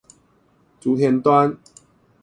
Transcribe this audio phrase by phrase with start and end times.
[0.79, 1.59] 竹田端